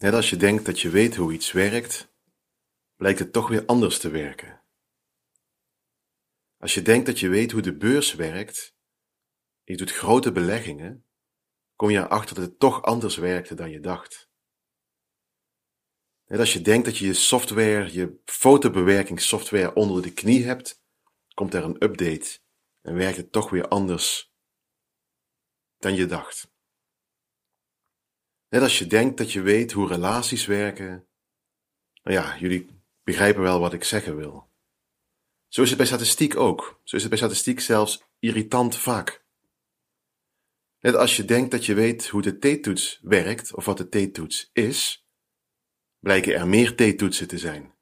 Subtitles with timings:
[0.00, 2.12] Net als je denkt dat je weet hoe iets werkt,
[2.96, 4.62] blijkt het toch weer anders te werken.
[6.56, 8.76] Als je denkt dat je weet hoe de beurs werkt,
[9.62, 11.06] je doet grote beleggingen,
[11.76, 14.30] kom je erachter dat het toch anders werkte dan je dacht.
[16.26, 20.82] Net als je denkt dat je je software, je fotobewerkingssoftware onder de knie hebt,
[21.34, 22.38] komt er een update
[22.80, 24.34] en werkt het toch weer anders
[25.78, 26.58] dan je dacht.
[28.50, 31.06] Net als je denkt dat je weet hoe relaties werken.
[32.02, 34.50] Nou ja, jullie begrijpen wel wat ik zeggen wil.
[35.48, 36.80] Zo is het bij statistiek ook.
[36.84, 39.24] Zo is het bij statistiek zelfs irritant vaak.
[40.80, 44.50] Net als je denkt dat je weet hoe de t-toets werkt of wat de t-toets
[44.52, 45.06] is,
[45.98, 47.74] blijken er meer t-toetsen te zijn.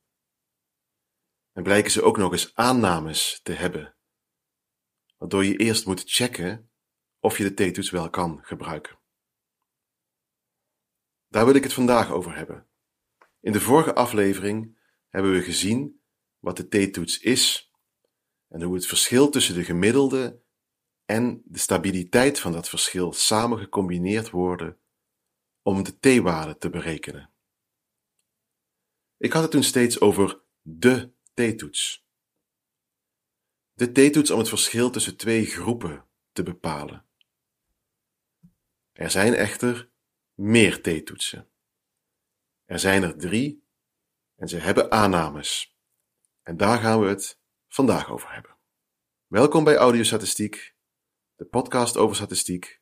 [1.53, 3.97] En blijken ze ook nog eens aannames te hebben,
[5.17, 6.71] waardoor je eerst moet checken
[7.21, 8.98] of je de t-toets wel kan gebruiken.
[11.29, 12.67] Daar wil ik het vandaag over hebben.
[13.41, 16.01] In de vorige aflevering hebben we gezien
[16.39, 17.73] wat de t-toets is
[18.49, 20.43] en hoe het verschil tussen de gemiddelde
[21.05, 24.79] en de stabiliteit van dat verschil samen gecombineerd worden
[25.63, 27.33] om de t-waarde te berekenen.
[29.17, 32.07] Ik had het toen steeds over de t-toets.
[33.73, 37.07] De t-toets om het verschil tussen twee groepen te bepalen.
[38.93, 39.91] Er zijn echter
[40.39, 41.49] meer t-toetsen.
[42.65, 43.65] Er zijn er drie
[44.35, 45.77] en ze hebben aannames.
[46.43, 48.57] En daar gaan we het vandaag over hebben.
[49.27, 50.75] Welkom bij Audiostatistiek,
[51.35, 52.81] de podcast over statistiek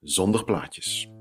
[0.00, 1.19] zonder plaatjes.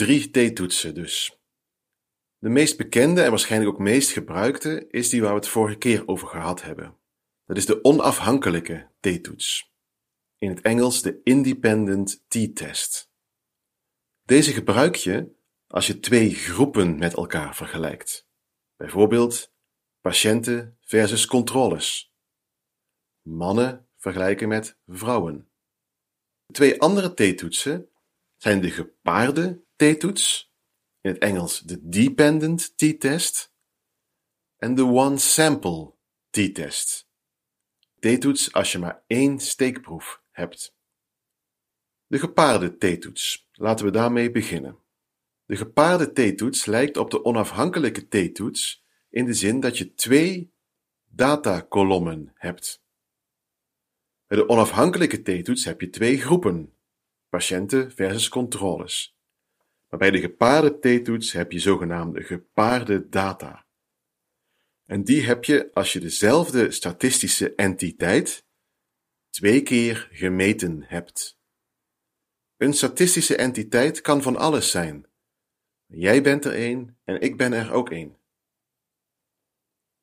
[0.00, 1.40] Drie t-toetsen dus.
[2.38, 6.08] De meest bekende en waarschijnlijk ook meest gebruikte is die waar we het vorige keer
[6.08, 6.96] over gehad hebben.
[7.44, 9.72] Dat is de onafhankelijke t-toets.
[10.38, 13.10] In het Engels de Independent T-test.
[14.22, 15.32] Deze gebruik je
[15.66, 18.28] als je twee groepen met elkaar vergelijkt.
[18.76, 19.52] Bijvoorbeeld
[20.00, 22.14] patiënten versus controles.
[23.22, 25.50] Mannen vergelijken met vrouwen.
[26.46, 27.88] De twee andere t-toetsen
[28.36, 30.52] zijn de gepaarde t-toets,
[31.00, 33.52] in het Engels de dependent t-test,
[34.56, 35.94] en de one-sample
[36.30, 37.08] t-test.
[37.98, 40.76] T-toets als je maar één steekproef hebt.
[42.06, 43.48] De gepaarde t-toets.
[43.52, 44.78] Laten we daarmee beginnen.
[45.44, 50.52] De gepaarde t-toets lijkt op de onafhankelijke t-toets in de zin dat je twee
[51.04, 52.82] datakolommen hebt.
[54.26, 56.76] Bij de onafhankelijke t-toets heb je twee groepen,
[57.28, 59.19] patiënten versus controles.
[59.90, 63.66] Maar bij de gepaarde t-toets heb je zogenaamde gepaarde data.
[64.84, 68.44] En die heb je als je dezelfde statistische entiteit
[69.30, 71.38] twee keer gemeten hebt.
[72.56, 75.06] Een statistische entiteit kan van alles zijn.
[75.86, 78.16] Jij bent er één en ik ben er ook één.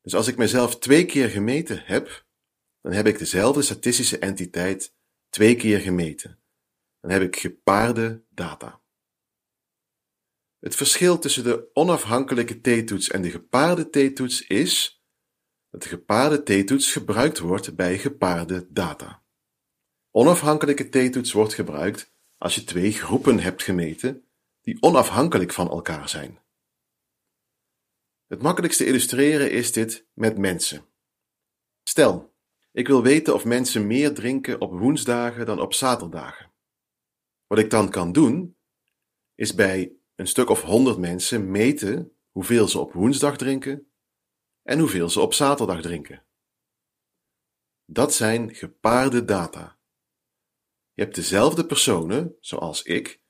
[0.00, 2.26] Dus als ik mezelf twee keer gemeten heb,
[2.80, 4.94] dan heb ik dezelfde statistische entiteit
[5.28, 6.38] twee keer gemeten.
[7.00, 8.80] Dan heb ik gepaarde data.
[10.58, 15.02] Het verschil tussen de onafhankelijke t-toets en de gepaarde t-toets is
[15.70, 19.24] dat de gepaarde t-toets gebruikt wordt bij gepaarde data.
[20.10, 24.28] Onafhankelijke t-toets wordt gebruikt als je twee groepen hebt gemeten
[24.60, 26.38] die onafhankelijk van elkaar zijn.
[28.26, 30.86] Het makkelijkste illustreren is dit met mensen.
[31.82, 32.34] Stel,
[32.72, 36.52] ik wil weten of mensen meer drinken op woensdagen dan op zaterdagen.
[37.46, 38.56] Wat ik dan kan doen,
[39.34, 43.92] is bij een stuk of honderd mensen meten hoeveel ze op woensdag drinken
[44.62, 46.24] en hoeveel ze op zaterdag drinken.
[47.84, 49.78] Dat zijn gepaarde data.
[50.92, 53.20] Je hebt dezelfde personen, zoals ik,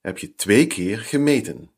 [0.00, 1.74] heb je twee keer gemeten.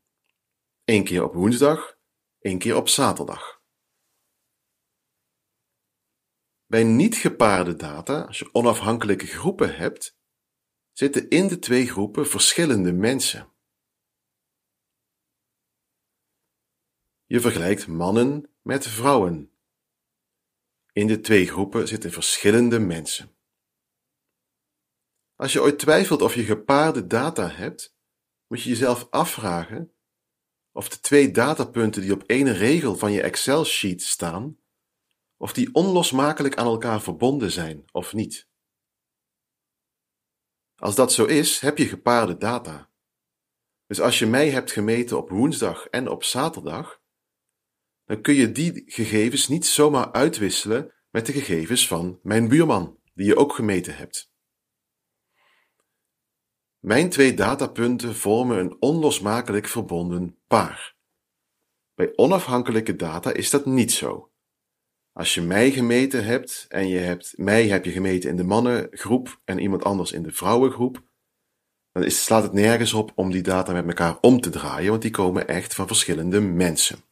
[0.83, 1.97] Eén keer op woensdag,
[2.39, 3.61] één keer op zaterdag.
[6.65, 10.17] Bij niet gepaarde data, als je onafhankelijke groepen hebt,
[10.91, 13.53] zitten in de twee groepen verschillende mensen.
[17.31, 19.51] Je vergelijkt mannen met vrouwen.
[20.93, 23.35] In de twee groepen zitten verschillende mensen.
[25.35, 27.95] Als je ooit twijfelt of je gepaarde data hebt,
[28.47, 29.93] moet je jezelf afvragen
[30.71, 34.59] of de twee datapunten die op één regel van je Excel-sheet staan,
[35.37, 38.47] of die onlosmakelijk aan elkaar verbonden zijn of niet.
[40.75, 42.91] Als dat zo is, heb je gepaarde data.
[43.85, 46.98] Dus als je mij hebt gemeten op woensdag en op zaterdag,
[48.09, 53.25] dan kun je die gegevens niet zomaar uitwisselen met de gegevens van mijn buurman, die
[53.25, 54.31] je ook gemeten hebt.
[56.79, 60.95] Mijn twee datapunten vormen een onlosmakelijk verbonden paar.
[61.93, 64.31] Bij onafhankelijke data is dat niet zo.
[65.11, 69.41] Als je mij gemeten hebt en je hebt mij heb je gemeten in de mannengroep
[69.45, 71.03] en iemand anders in de vrouwengroep,
[71.91, 75.01] dan is, slaat het nergens op om die data met elkaar om te draaien, want
[75.01, 77.07] die komen echt van verschillende mensen.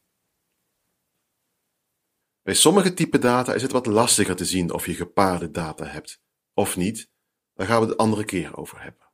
[2.47, 6.21] Bij sommige type data is het wat lastiger te zien of je gepaarde data hebt
[6.53, 7.09] of niet.
[7.53, 9.11] Daar gaan we het andere keer over hebben.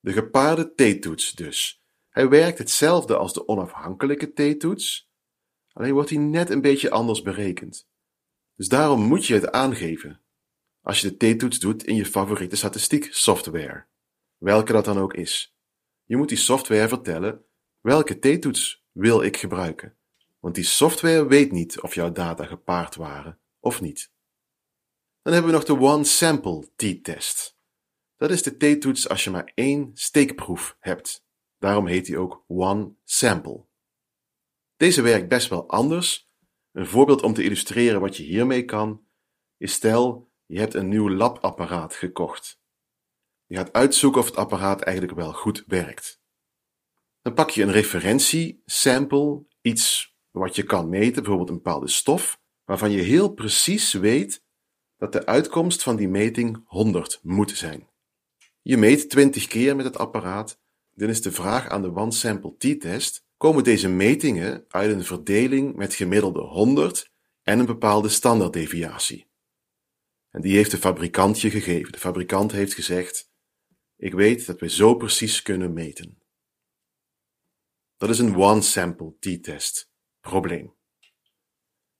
[0.00, 1.84] De gepaarde t-toets dus.
[2.08, 5.10] Hij werkt hetzelfde als de onafhankelijke t-toets,
[5.72, 7.88] alleen wordt hij net een beetje anders berekend.
[8.54, 10.22] Dus daarom moet je het aangeven
[10.80, 13.86] als je de t-toets doet in je favoriete statistiek software,
[14.36, 15.56] welke dat dan ook is.
[16.04, 17.44] Je moet die software vertellen
[17.80, 19.96] welke t-toets wil ik gebruiken,
[20.42, 24.12] want die software weet niet of jouw data gepaard waren of niet.
[25.22, 27.56] Dan hebben we nog de one sample t-test.
[28.16, 31.24] Dat is de t-toets als je maar één steekproef hebt.
[31.58, 33.66] Daarom heet die ook one sample.
[34.76, 36.30] Deze werkt best wel anders.
[36.72, 39.06] Een voorbeeld om te illustreren wat je hiermee kan,
[39.56, 42.60] is stel je hebt een nieuw labapparaat gekocht.
[43.46, 46.22] Je gaat uitzoeken of het apparaat eigenlijk wel goed werkt.
[47.20, 52.40] Dan pak je een referentie, sample, iets wat je kan meten, bijvoorbeeld een bepaalde stof,
[52.64, 54.42] waarvan je heel precies weet
[54.96, 57.88] dat de uitkomst van die meting 100 moet zijn.
[58.62, 60.60] Je meet 20 keer met het apparaat.
[60.94, 65.94] Dan is de vraag aan de one-sample t-test: komen deze metingen uit een verdeling met
[65.94, 67.10] gemiddelde 100
[67.42, 69.26] en een bepaalde standaarddeviatie?
[70.30, 71.92] En die heeft de fabrikant je gegeven.
[71.92, 73.30] De fabrikant heeft gezegd:
[73.96, 76.22] Ik weet dat we zo precies kunnen meten.
[77.96, 79.91] Dat is een one-sample t-test
[80.22, 80.74] probleem.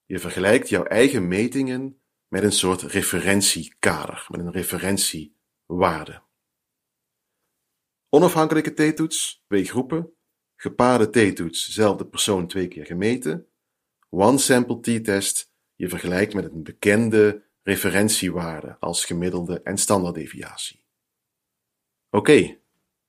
[0.05, 6.21] Je vergelijkt jouw eigen metingen met een soort referentiekader, met een referentiewaarde.
[8.09, 10.13] Onafhankelijke t-toets, twee groepen.
[10.55, 13.47] Gepaarde t-toets, zelfde persoon twee keer gemeten.
[14.09, 20.83] One-sample t-test, je vergelijkt met een bekende referentiewaarde als gemiddelde en standaarddeviatie.
[22.09, 22.57] Oké,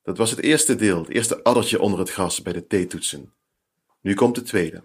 [0.03, 3.35] dat was het eerste deel, het eerste addertje onder het gras bij de t-toetsen.
[4.01, 4.85] Nu komt de tweede.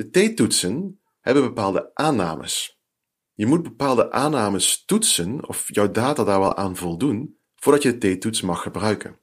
[0.00, 2.80] De t-toetsen hebben bepaalde aannames.
[3.32, 8.16] Je moet bepaalde aannames toetsen of jouw data daar wel aan voldoen voordat je de
[8.16, 9.20] t-toets mag gebruiken.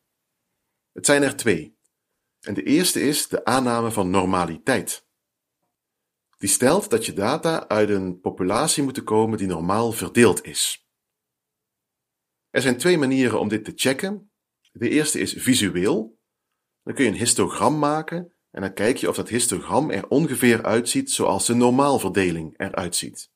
[0.92, 1.78] Het zijn er twee.
[2.40, 5.08] En de eerste is de aanname van normaliteit.
[6.38, 10.88] Die stelt dat je data uit een populatie moeten komen die normaal verdeeld is.
[12.50, 14.32] Er zijn twee manieren om dit te checken.
[14.72, 16.20] De eerste is visueel.
[16.84, 20.64] Dan kun je een histogram maken en dan kijk je of dat histogram er ongeveer
[20.64, 23.32] uitziet zoals de normaalverdeling eruit ziet.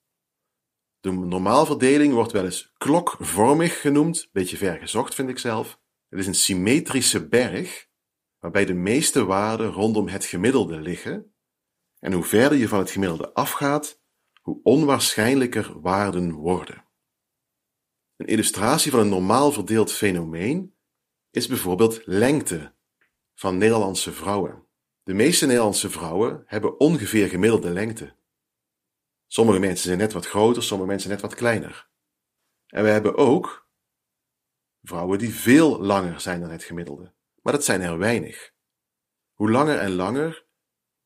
[1.00, 5.80] De normaalverdeling wordt wel eens klokvormig genoemd, beetje ver gezocht vind ik zelf.
[6.10, 7.88] Het is een symmetrische berg,
[8.40, 11.34] waarbij de meeste waarden rondom het gemiddelde liggen,
[12.00, 14.02] en hoe verder je van het gemiddelde afgaat,
[14.42, 16.86] hoe onwaarschijnlijker waarden worden.
[18.16, 20.76] Een illustratie van een normaal verdeeld fenomeen
[21.32, 22.76] is bijvoorbeeld lengte
[23.34, 24.70] van Nederlandse vrouwen.
[25.04, 28.16] De meeste Nederlandse vrouwen hebben ongeveer gemiddelde lengte.
[29.28, 31.90] Sommige mensen zijn net wat groter, sommige mensen net wat kleiner.
[32.68, 33.70] En we hebben ook
[34.82, 37.14] vrouwen die veel langer zijn dan het gemiddelde.
[37.42, 38.54] Maar dat zijn er weinig.
[39.34, 40.46] Hoe langer en langer,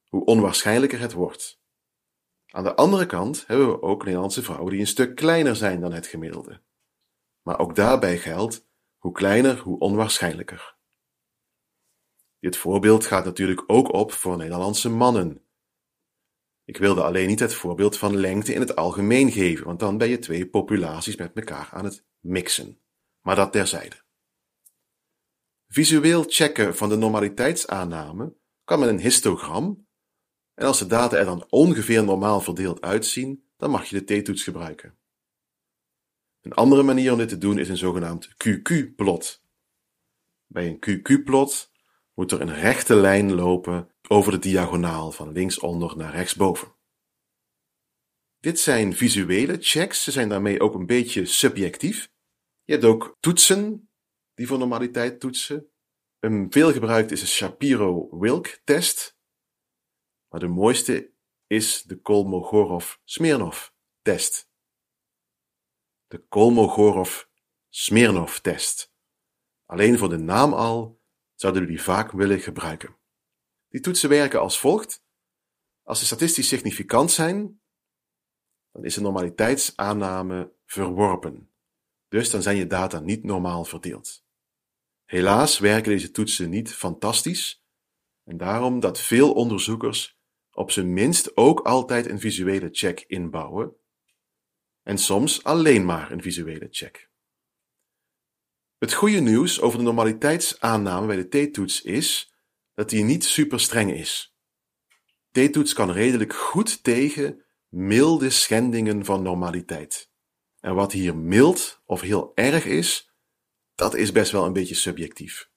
[0.07, 1.61] hoe onwaarschijnlijker het wordt.
[2.45, 5.93] Aan de andere kant hebben we ook Nederlandse vrouwen die een stuk kleiner zijn dan
[5.93, 6.61] het gemiddelde.
[7.41, 10.74] Maar ook daarbij geldt, hoe kleiner, hoe onwaarschijnlijker.
[12.45, 15.41] Dit voorbeeld gaat natuurlijk ook op voor Nederlandse mannen.
[16.63, 20.09] Ik wilde alleen niet het voorbeeld van lengte in het algemeen geven, want dan ben
[20.09, 22.79] je twee populaties met elkaar aan het mixen.
[23.21, 24.03] Maar dat terzijde.
[25.67, 29.87] Visueel checken van de normaliteitsaanname kan met een histogram,
[30.53, 34.43] en als de data er dan ongeveer normaal verdeeld uitzien, dan mag je de t-toets
[34.43, 34.97] gebruiken.
[36.41, 39.43] Een andere manier om dit te doen is een zogenaamd QQ-plot.
[40.47, 41.73] Bij een QQ-plot
[42.15, 46.75] moet er een rechte lijn lopen over de diagonaal van linksonder naar rechtsboven.
[48.39, 52.11] Dit zijn visuele checks, ze zijn daarmee ook een beetje subjectief.
[52.63, 53.89] Je hebt ook toetsen
[54.33, 55.69] die voor normaliteit toetsen.
[56.19, 59.17] Een veelgebruikt is de Shapiro-Wilk-test,
[60.29, 61.13] maar de mooiste
[61.47, 64.49] is de Kolmogorov-Smirnov-test.
[66.07, 68.93] De Kolmogorov-Smirnov-test.
[69.65, 70.94] Alleen voor de naam al
[71.35, 72.95] zouden we die vaak willen gebruiken.
[73.67, 75.03] Die toetsen werken als volgt.
[75.83, 77.61] Als ze statistisch significant zijn,
[78.71, 81.51] dan is de normaliteitsaanname verworpen.
[82.07, 84.23] Dus dan zijn je data niet normaal verdeeld.
[85.05, 87.65] Helaas werken deze toetsen niet fantastisch
[88.23, 90.19] en daarom dat veel onderzoekers
[90.51, 93.75] op zijn minst ook altijd een visuele check inbouwen
[94.81, 97.09] en soms alleen maar een visuele check.
[98.85, 102.33] Het goede nieuws over de normaliteitsaanname bij de t-toets is
[102.73, 104.35] dat die niet super streng is.
[105.31, 110.09] T-toets kan redelijk goed tegen milde schendingen van normaliteit.
[110.59, 113.11] En wat hier mild of heel erg is,
[113.75, 115.49] dat is best wel een beetje subjectief.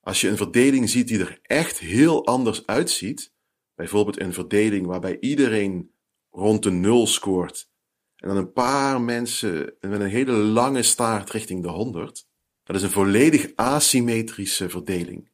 [0.00, 3.32] Als je een verdeling ziet die er echt heel anders uitziet,
[3.74, 5.92] bijvoorbeeld een verdeling waarbij iedereen
[6.30, 7.70] rond de nul scoort
[8.16, 12.28] en dan een paar mensen met een hele lange staart richting de 100,
[12.66, 15.30] dat is een volledig asymmetrische verdeling.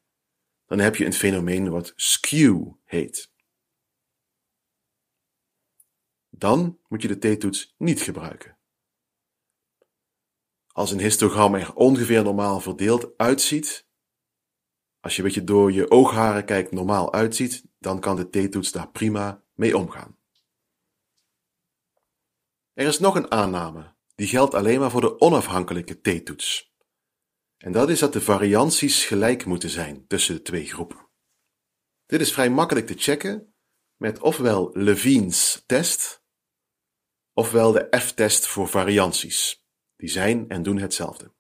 [0.67, 3.33] Dan heb je een fenomeen wat skew heet.
[6.31, 8.59] Dan moet je de t-toets niet gebruiken.
[10.67, 13.89] Als een histogram er ongeveer normaal verdeeld uitziet,
[15.01, 18.91] als je een beetje door je oogharen kijkt normaal uitziet, dan kan de t-toets daar
[18.91, 20.19] prima mee omgaan.
[22.73, 26.72] Er is nog een aanname, die geldt alleen maar voor de onafhankelijke t-toets.
[27.63, 31.09] En dat is dat de varianties gelijk moeten zijn tussen de twee groepen.
[32.07, 33.55] Dit is vrij makkelijk te checken
[33.97, 36.25] met ofwel Levine's test,
[37.33, 39.65] ofwel de F-test voor varianties.
[39.97, 41.33] Die zijn en doen hetzelfde.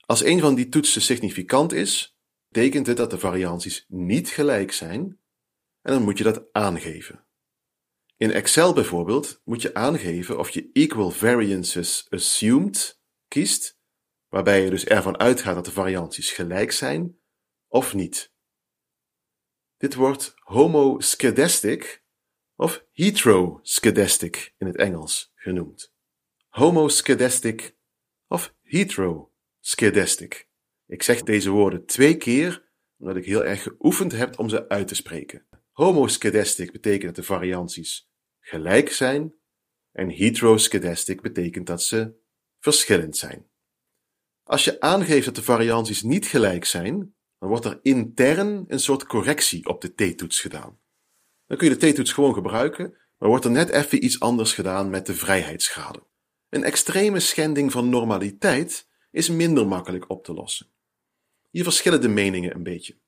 [0.00, 2.16] Als een van die toetsen significant is,
[2.48, 5.20] betekent dit dat de varianties niet gelijk zijn
[5.80, 7.26] en dan moet je dat aangeven.
[8.16, 13.80] In Excel bijvoorbeeld moet je aangeven of je equal variances assumed kiest,
[14.32, 17.18] waarbij je dus ervan uitgaat dat de varianties gelijk zijn,
[17.68, 18.32] of niet.
[19.76, 22.04] Dit wordt homoskedastic
[22.56, 25.92] of heteroskedastic in het Engels genoemd.
[26.48, 27.76] Homoskedastic
[28.26, 30.48] of heteroskedastic.
[30.86, 34.88] Ik zeg deze woorden twee keer omdat ik heel erg geoefend heb om ze uit
[34.88, 35.46] te spreken.
[35.70, 38.10] Homoskedastic betekent dat de varianties
[38.40, 39.34] gelijk zijn
[39.90, 42.14] en heteroskedastic betekent dat ze
[42.58, 43.50] verschillend zijn.
[44.44, 49.06] Als je aangeeft dat de varianties niet gelijk zijn, dan wordt er intern een soort
[49.06, 50.78] correctie op de t-toets gedaan.
[51.46, 54.90] Dan kun je de t-toets gewoon gebruiken, maar wordt er net even iets anders gedaan
[54.90, 56.06] met de vrijheidsgraden.
[56.48, 60.66] Een extreme schending van normaliteit is minder makkelijk op te lossen.
[61.50, 62.98] Hier verschillen de meningen een beetje.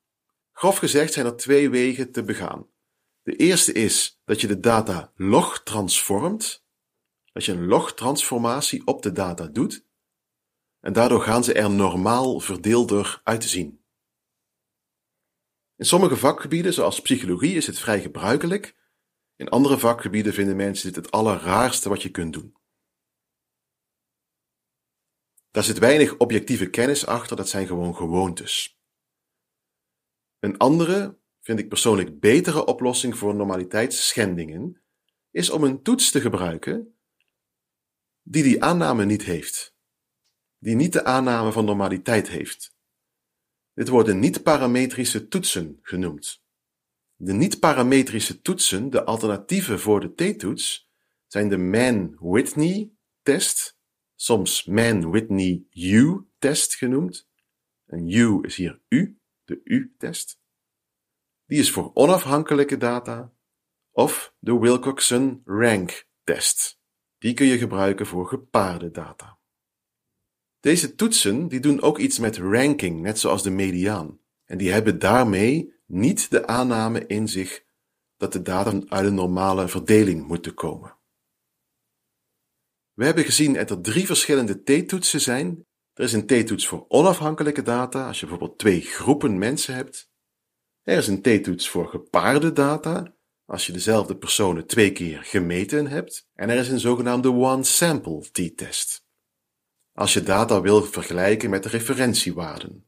[0.53, 2.67] Grof gezegd zijn er twee wegen te begaan.
[3.23, 6.65] De eerste is dat je de data log transformt,
[7.33, 9.85] dat je een log-transformatie op de data doet,
[10.85, 13.85] en daardoor gaan ze er normaal verdeelder uit te zien.
[15.77, 18.77] In sommige vakgebieden, zoals psychologie, is het vrij gebruikelijk.
[19.37, 22.57] In andere vakgebieden vinden mensen dit het allerraarste wat je kunt doen.
[25.51, 28.81] Daar zit weinig objectieve kennis achter, dat zijn gewoon gewoontes.
[30.39, 34.83] Een andere, vind ik persoonlijk betere oplossing voor normaliteitsschendingen,
[35.31, 36.99] is om een toets te gebruiken
[38.23, 39.74] die die aanname niet heeft,
[40.65, 42.75] die niet de aanname van normaliteit heeft.
[43.75, 46.43] Dit worden niet-parametrische toetsen genoemd.
[47.17, 50.91] De niet-parametrische toetsen, de alternatieven voor de t-toets,
[51.27, 53.79] zijn de Mann-Whitney-test,
[54.15, 57.29] soms Mann-Whitney-U-test genoemd.
[57.87, 60.41] En U is hier U, de U-test.
[61.47, 63.33] Die is voor onafhankelijke data
[63.91, 66.81] of de Wilcoxon Rank test.
[67.19, 69.39] Die kun je gebruiken voor gepaarde data.
[70.65, 74.21] Deze toetsen die doen ook iets met ranking, net zoals de mediaan.
[74.45, 77.65] En die hebben daarmee niet de aanname in zich
[78.17, 80.97] dat de data uit een normale verdeling moeten komen.
[82.93, 85.67] We hebben gezien dat er drie verschillende t-toetsen zijn.
[85.93, 90.11] Er is een t-toets voor onafhankelijke data, als je bijvoorbeeld twee groepen mensen hebt.
[90.83, 96.29] Er is een t-toets voor gepaarde data, als je dezelfde personen twee keer gemeten hebt.
[96.35, 99.04] En er is een zogenaamde one-sample t-test,
[99.95, 102.87] als je data wil vergelijken met de referentiewaarden.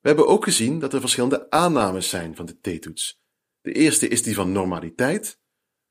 [0.00, 3.20] We hebben ook gezien dat er verschillende aannames zijn van de t-toets.
[3.60, 5.40] De eerste is die van normaliteit.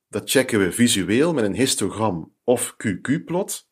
[0.07, 3.69] Dat checken we visueel met een histogram of QQ-plot.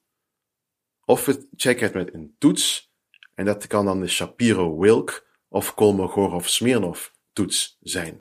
[1.06, 2.92] Of we checken het met een toets,
[3.36, 8.18] en dat kan dan de Shapiro-Wilk of Kolmogorov-Smirnov toets zijn.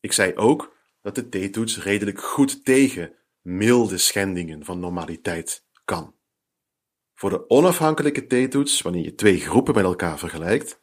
[0.00, 6.15] Ik zei ook dat de t-toets redelijk goed tegen milde schendingen van normaliteit kan.
[7.18, 10.82] Voor de onafhankelijke t-toets, wanneer je twee groepen met elkaar vergelijkt,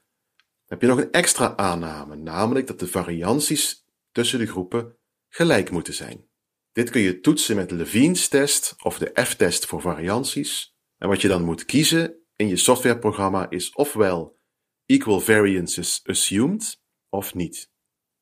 [0.66, 4.98] heb je nog een extra aanname, namelijk dat de varianties tussen de groepen
[5.30, 6.28] gelijk moeten zijn.
[6.72, 10.75] Dit kun je toetsen met Levine's test of de F-test voor varianties.
[10.98, 14.40] En wat je dan moet kiezen in je softwareprogramma is ofwel
[14.86, 17.72] equal variances assumed of niet.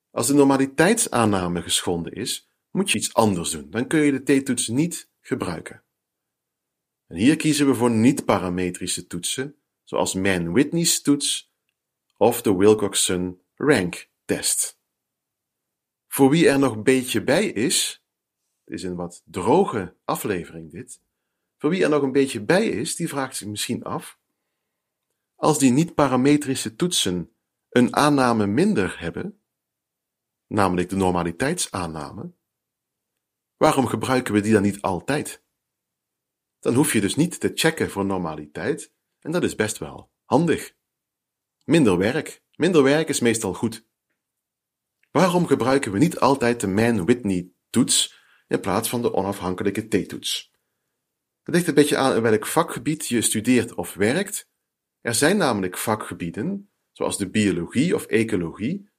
[0.10, 3.70] Als de normaliteitsaanname geschonden is, moet je iets anders doen.
[3.70, 5.84] Dan kun je de t-toets niet gebruiken.
[7.12, 11.54] En hier kiezen we voor niet-parametrische toetsen, zoals Mann-Whitney's toets
[12.18, 14.80] of de Wilcoxon Rank test.
[16.08, 18.06] Voor wie er nog een beetje bij is,
[18.64, 21.02] het is een wat droge aflevering dit,
[21.58, 24.20] voor wie er nog een beetje bij is, die vraagt zich misschien af,
[25.36, 27.32] als die niet-parametrische toetsen
[27.70, 29.42] een aanname minder hebben,
[30.48, 32.32] namelijk de normaliteitsaanname,
[33.58, 35.44] waarom gebruiken we die dan niet altijd?
[36.62, 40.76] Dan hoef je dus niet te checken voor normaliteit, en dat is best wel handig.
[41.64, 42.44] Minder werk.
[42.56, 43.86] Minder werk is meestal goed.
[45.12, 50.52] Waarom gebruiken we niet altijd de Man-Whitney-toets in plaats van de onafhankelijke t-toets?
[51.44, 54.50] Het ligt een beetje aan in welk vakgebied je studeert of werkt.
[55.00, 58.90] Er zijn namelijk vakgebieden, zoals de biologie of ecologie,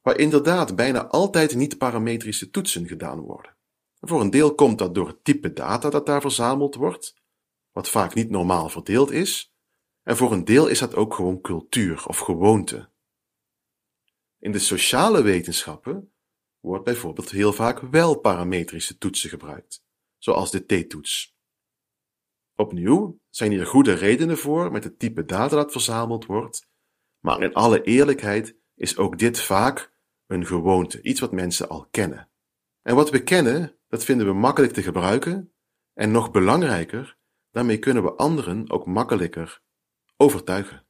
[0.00, 3.56] waar inderdaad bijna altijd niet-parametrische toetsen gedaan worden.
[4.04, 7.16] Voor een deel komt dat door het type data dat daar verzameld wordt,
[7.70, 9.54] wat vaak niet normaal verdeeld is,
[10.02, 12.90] en voor een deel is dat ook gewoon cultuur of gewoonte.
[14.38, 16.12] In de sociale wetenschappen
[16.60, 19.84] wordt bijvoorbeeld heel vaak wel parametrische toetsen gebruikt,
[20.18, 21.36] zoals de t-toets.
[22.56, 26.68] Opnieuw zijn hier goede redenen voor met het type data dat verzameld wordt,
[27.18, 29.92] maar in alle eerlijkheid is ook dit vaak
[30.26, 32.30] een gewoonte, iets wat mensen al kennen.
[32.82, 35.52] En wat we kennen, dat vinden we makkelijk te gebruiken
[35.92, 37.18] en nog belangrijker,
[37.50, 39.62] daarmee kunnen we anderen ook makkelijker
[40.16, 40.86] overtuigen.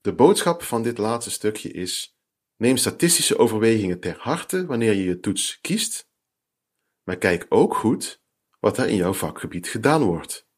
[0.00, 2.16] De boodschap van dit laatste stukje is:
[2.56, 6.08] neem statistische overwegingen ter harte wanneer je je toets kiest,
[7.02, 8.22] maar kijk ook goed
[8.60, 10.48] wat er in jouw vakgebied gedaan wordt.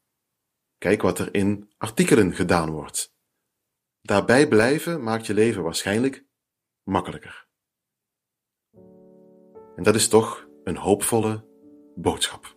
[0.79, 3.15] Kijk wat er in artikelen gedaan wordt.
[4.01, 6.27] Daarbij blijven maakt je leven waarschijnlijk
[6.83, 7.49] makkelijker.
[9.77, 11.45] En dat is toch een hoopvolle
[11.95, 12.57] boodschap.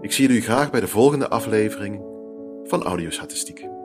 [0.00, 2.02] Ik zie jullie graag bij de volgende aflevering
[2.64, 3.77] van Audiostatistiek.